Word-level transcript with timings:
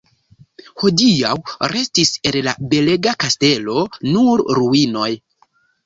Hodiaŭ 0.83 1.33
restis 1.75 2.13
el 2.31 2.39
la 2.49 2.57
belega 2.73 3.17
kastelo 3.27 3.79
nur 4.13 4.49
ruinoj. 4.63 5.11